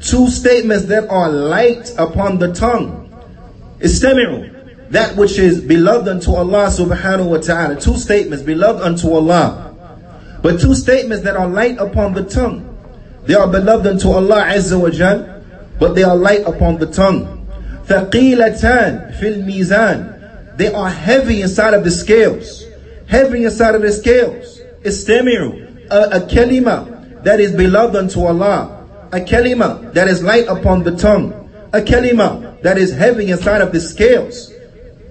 two 0.00 0.28
statements 0.28 0.84
that 0.84 1.08
are 1.10 1.28
light 1.28 1.90
upon 1.98 2.38
the 2.38 2.52
tongue 2.54 3.10
استمعوا 3.82 4.53
that 4.90 5.16
which 5.16 5.38
is 5.38 5.60
beloved 5.60 6.08
unto 6.08 6.32
Allah 6.32 6.66
subhanahu 6.66 7.30
wa 7.30 7.38
ta'ala. 7.38 7.80
Two 7.80 7.96
statements, 7.96 8.42
beloved 8.42 8.82
unto 8.82 9.12
Allah. 9.12 9.74
But 10.42 10.60
two 10.60 10.74
statements 10.74 11.22
that 11.24 11.36
are 11.36 11.48
light 11.48 11.78
upon 11.78 12.14
the 12.14 12.24
tongue. 12.24 12.66
They 13.24 13.34
are 13.34 13.46
beloved 13.46 13.86
unto 13.86 14.10
Allah 14.10 14.42
Azza 14.46 14.80
wa 14.80 14.90
Jal, 14.90 15.42
but 15.78 15.94
they 15.94 16.02
are 16.02 16.16
light 16.16 16.40
upon 16.46 16.78
the 16.78 16.86
tongue. 16.86 17.46
ثقيلتان 17.86 19.20
fil 19.20 19.42
mizan. 19.42 20.56
They 20.56 20.72
are 20.72 20.90
heavy 20.90 21.42
inside 21.42 21.74
of 21.74 21.84
the 21.84 21.90
scales. 21.90 22.64
Heavy 23.06 23.44
inside 23.44 23.74
of 23.74 23.82
the 23.82 23.92
scales. 23.92 24.60
Istami'u. 24.82 25.88
A, 25.90 26.16
a 26.16 26.20
kalima 26.20 27.22
that 27.22 27.40
is 27.40 27.52
beloved 27.52 27.96
unto 27.96 28.24
Allah. 28.24 28.86
A 29.12 29.20
kalima 29.20 29.92
that 29.92 30.08
is 30.08 30.22
light 30.22 30.46
upon 30.48 30.82
the 30.82 30.96
tongue. 30.96 31.32
A 31.72 31.80
kalima 31.80 32.60
that 32.62 32.78
is 32.78 32.92
heavy 32.92 33.30
inside 33.30 33.60
of 33.60 33.72
the 33.72 33.80
scales. 33.80 34.52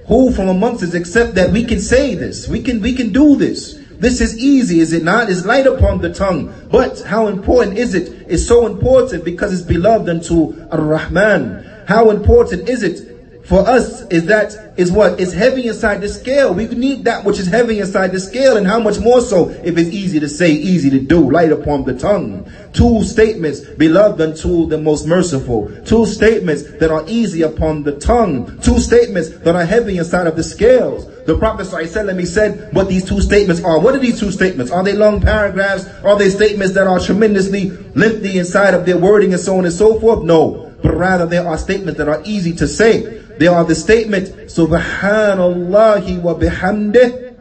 Who 0.07 0.33
from 0.33 0.49
amongst 0.49 0.83
us 0.83 0.95
except 0.95 1.35
that 1.37 1.51
we 1.51 1.65
can 1.65 1.81
say 1.81 2.15
this? 2.15 2.47
We 2.47 2.63
can, 2.63 2.81
we 2.81 2.95
can 2.95 3.13
do 3.13 3.37
this. 3.37 3.81
This 3.99 4.21
is 4.21 4.39
easy, 4.39 4.81
is 4.81 4.93
it 4.93 5.05
not? 5.05 5.31
It's 5.31 5.47
light 5.47 5.67
upon 5.67 6.01
the 6.01 6.13
tongue. 6.13 6.53
But 6.71 7.01
how 7.03 7.29
important 7.29 7.79
is 7.79 7.95
it? 7.95 8.27
It's 8.29 8.47
so 8.47 8.67
important 8.67 9.25
because 9.25 9.53
it's 9.53 9.63
beloved 9.63 10.09
unto 10.09 10.55
Ar-Rahman. 10.71 11.85
How 11.87 12.11
important 12.11 12.69
is 12.69 12.83
it 12.83 13.14
for 13.45 13.61
us 13.69 14.03
is 14.09 14.27
that 14.27 14.73
is 14.79 14.91
what 14.91 15.21
is 15.21 15.33
heavy 15.33 15.69
inside 15.69 16.01
the 16.01 16.09
scale. 16.09 16.55
We 16.55 16.67
need 16.67 17.05
that 17.05 17.25
which 17.25 17.39
is 17.39 17.47
heavy 17.47 17.79
inside 17.79 18.13
the 18.13 18.21
scale, 18.21 18.57
and 18.57 18.67
how 18.67 18.81
much 18.81 18.99
more 18.99 19.21
so 19.21 19.51
if 19.51 19.77
it's 19.77 19.91
easy 19.91 20.19
to 20.21 20.29
say, 20.29 20.53
easy 20.53 20.89
to 20.91 20.99
do, 20.99 21.31
light 21.31 21.53
upon 21.53 21.85
the 21.85 21.93
tongue. 21.97 22.51
Two 22.73 23.05
statements, 23.05 23.61
beloved 23.61 24.21
unto 24.21 24.67
the 24.67 24.79
most 24.79 25.07
merciful. 25.07 25.71
Two 25.85 26.07
statements 26.07 26.63
that 26.79 26.91
are 26.91 27.05
easy 27.07 27.43
upon 27.43 27.83
the 27.83 27.93
tongue. 27.99 28.59
Two 28.61 28.79
statements 28.79 29.29
that 29.29 29.55
are 29.55 29.65
heavy 29.65 29.99
inside 29.99 30.27
of 30.27 30.37
the 30.37 30.43
scales. 30.43 31.07
The 31.27 31.37
Prophet 31.37 31.67
ﷺ, 31.67 32.19
he 32.19 32.27
said 32.27 32.73
what 32.75 32.89
these 32.89 33.05
two 33.05 33.21
statements 33.21 33.63
are. 33.63 33.79
What 33.79 33.95
are 33.95 33.99
these 33.99 34.19
two 34.19 34.31
statements? 34.31 34.73
Are 34.73 34.83
they 34.83 34.95
long 34.95 35.21
paragraphs? 35.21 35.87
Are 36.03 36.19
they 36.19 36.31
statements 36.31 36.75
that 36.75 36.87
are 36.87 36.99
tremendously 36.99 37.71
lengthy 37.95 38.39
inside 38.39 38.75
of 38.75 38.87
their 38.87 38.99
wording 38.99 39.33
and 39.33 39.41
so 39.41 39.59
on 39.59 39.65
and 39.65 39.75
so 39.75 40.01
forth? 40.01 40.25
No. 40.25 40.73
But 40.83 40.97
rather 40.97 41.25
there 41.25 41.47
are 41.47 41.57
statements 41.57 41.97
that 41.99 42.09
are 42.09 42.21
easy 42.25 42.55
to 42.57 42.69
say. 42.69 43.24
They 43.39 43.49
are 43.49 43.65
the 43.65 43.75
statement, 43.75 44.29
Subhanallah 44.47 46.23
wa 46.23 46.35
bihamdih, 46.35 47.35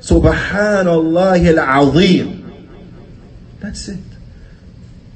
Subhanallah 0.00 1.58
al-azim. 1.58 2.44
That's 3.60 3.88
it. 3.88 3.98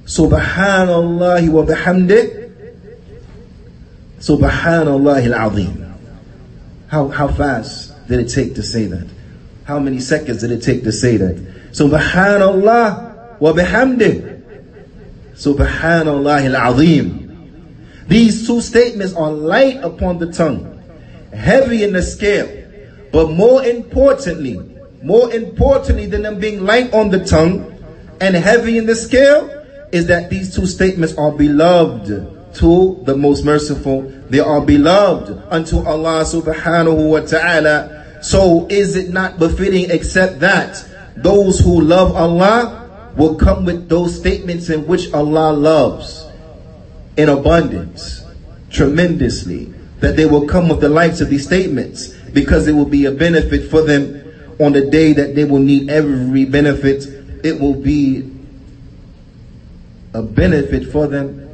Subhanallah 0.07 1.49
wa 1.49 1.63
bihamdih, 1.65 2.51
Subhanallah 4.19 5.35
al-azim. 5.35 5.95
How, 6.89 7.09
how 7.09 7.29
fast 7.29 7.93
did 8.09 8.21
it 8.21 8.29
take 8.29 8.55
to 8.55 8.63
say 8.63 8.87
that? 8.87 9.07
How 9.65 9.79
many 9.79 10.01
seconds 10.01 10.41
did 10.41 10.51
it 10.51 10.63
take 10.63 10.85
to 10.85 10.93
say 10.93 11.17
that? 11.19 11.37
Subhanallah 11.73 13.41
wa 13.41 13.53
bihamdih, 13.53 14.43
Subhanallah 15.35 16.55
al-azim. 16.55 17.22
These 18.09 18.47
two 18.47 18.61
statements 18.61 19.15
are 19.15 19.31
light 19.31 19.83
upon 19.83 20.19
the 20.19 20.33
tongue, 20.33 20.83
heavy 21.33 21.85
in 21.85 21.93
the 21.93 22.03
scale, 22.03 22.49
but 23.13 23.31
more 23.31 23.65
importantly, 23.65 24.61
more 25.03 25.33
importantly 25.33 26.07
than 26.07 26.23
them 26.23 26.39
being 26.39 26.65
light 26.65 26.93
on 26.95 27.11
the 27.11 27.25
tongue 27.25 27.69
and 28.21 28.35
heavy 28.35 28.79
in 28.79 28.87
the 28.87 28.95
scale, 28.95 29.49
is 29.93 30.07
that 30.07 30.31
these 30.31 30.55
two 30.55 30.67
statements 30.67 31.17
are 31.17 31.33
beloved 31.33 32.55
to 32.55 33.03
the 33.05 33.17
most 33.17 33.45
merciful. 33.45 34.03
They 34.31 34.41
are 34.41 34.61
beloved 34.61 35.43
unto 35.51 35.79
Allah 35.79 36.25
subhanahu 36.25 37.11
wa 37.11 37.21
ta'ala. 37.21 38.21
So 38.23 38.67
is 38.69 38.97
it 38.97 39.11
not 39.11 39.39
befitting 39.39 39.91
except 39.91 40.41
that 40.41 40.85
those 41.17 41.61
who 41.61 41.81
love 41.81 42.17
Allah 42.17 43.13
will 43.17 43.35
come 43.35 43.65
with 43.65 43.89
those 43.89 44.17
statements 44.17 44.71
in 44.71 44.87
which 44.87 45.13
Allah 45.13 45.53
loves 45.53 46.22
in 47.17 47.29
abundance, 47.29 48.25
tremendously, 48.71 49.67
that 50.01 50.17
they 50.17 50.27
will 50.27 50.47
come 50.47 50.69
with 50.69 50.81
the 50.81 50.89
likes 50.89 51.21
of 51.21 51.29
these 51.29 51.47
statements 51.47 52.09
because 52.33 52.67
it 52.67 52.73
will 52.73 52.87
be 52.87 53.05
a 53.05 53.13
benefit 53.13 53.71
for 53.71 53.83
them 53.83 54.19
on 54.59 54.73
the 54.73 54.91
day 54.91 55.13
that 55.13 55.35
they 55.35 55.45
will 55.45 55.61
need 55.61 55.91
every 55.91 56.45
benefit. 56.45 57.07
It 57.45 57.61
will 57.61 57.75
be 57.75 58.31
a 60.15 60.23
benefit 60.23 60.91
for 60.91 61.07
them 61.07 61.49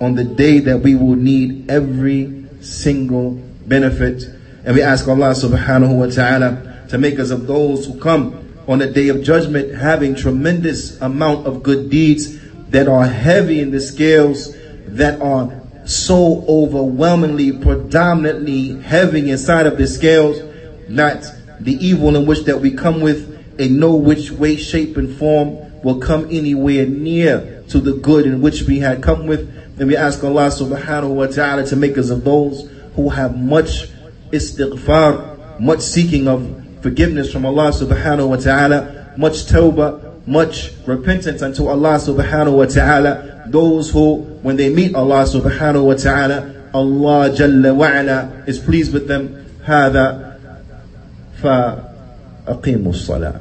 on 0.00 0.14
the 0.14 0.24
day 0.24 0.60
that 0.60 0.78
we 0.78 0.94
will 0.94 1.16
need 1.16 1.70
every 1.70 2.46
single 2.60 3.32
benefit. 3.66 4.24
And 4.64 4.74
we 4.74 4.82
ask 4.82 5.06
Allah 5.08 5.30
subhanahu 5.30 5.98
wa 5.98 6.06
ta'ala 6.06 6.86
to 6.88 6.98
make 6.98 7.18
us 7.18 7.30
of 7.30 7.46
those 7.46 7.86
who 7.86 7.98
come 7.98 8.44
on 8.66 8.78
the 8.78 8.86
day 8.86 9.08
of 9.08 9.22
judgment 9.22 9.74
having 9.74 10.14
tremendous 10.14 11.00
amount 11.00 11.46
of 11.46 11.62
good 11.62 11.90
deeds 11.90 12.38
that 12.70 12.86
are 12.86 13.06
heavy 13.06 13.60
in 13.60 13.70
the 13.70 13.80
scales, 13.80 14.54
that 14.96 15.20
are 15.20 15.60
so 15.84 16.44
overwhelmingly, 16.48 17.52
predominantly 17.52 18.80
heavy 18.82 19.30
inside 19.30 19.66
of 19.66 19.78
the 19.78 19.86
scales, 19.86 20.40
not 20.88 21.24
the 21.60 21.72
evil 21.84 22.14
in 22.14 22.26
which 22.26 22.44
that 22.44 22.60
we 22.60 22.72
come 22.72 23.00
with 23.00 23.34
in 23.58 23.80
no 23.80 23.96
which 23.96 24.30
way, 24.30 24.56
shape, 24.56 24.96
and 24.96 25.16
form 25.16 25.82
will 25.82 25.98
come 25.98 26.24
anywhere 26.30 26.86
near 26.86 27.64
to 27.68 27.80
the 27.80 27.94
good 27.94 28.26
in 28.26 28.40
which 28.40 28.62
we 28.62 28.78
had 28.78 29.02
come 29.02 29.26
with. 29.26 29.40
And 29.78 29.88
we 29.88 29.96
ask 29.96 30.22
Allah 30.22 30.48
subhanahu 30.48 31.14
wa 31.14 31.26
ta'ala 31.26 31.66
to 31.66 31.76
make 31.76 31.98
us 31.98 32.10
of 32.10 32.24
those 32.24 32.70
who 32.94 33.08
have 33.10 33.36
much 33.36 33.88
istighfar, 34.30 35.60
much 35.60 35.80
seeking 35.80 36.28
of 36.28 36.64
forgiveness 36.82 37.32
from 37.32 37.46
Allah 37.46 37.70
subhanahu 37.70 38.28
wa 38.28 38.36
ta'ala, 38.36 39.14
much 39.16 39.46
tawbah, 39.46 40.07
much 40.27 40.71
repentance 40.85 41.41
unto 41.41 41.67
Allah 41.67 41.95
subhanahu 41.99 42.57
wa 42.57 42.65
ta'ala. 42.65 43.43
Those 43.47 43.91
who, 43.91 44.23
when 44.41 44.55
they 44.55 44.69
meet 44.69 44.95
Allah 44.95 45.23
subhanahu 45.25 45.83
wa 45.85 45.93
ta'ala, 45.95 46.71
Allah 46.73 47.29
Jalla 47.29 47.75
wa'ala 47.75 48.47
is 48.47 48.59
pleased 48.59 48.93
with 48.93 49.07
them. 49.07 49.45
هذا 49.65 50.35
فأقيموا 51.43 52.91
الصلاة 52.91 53.39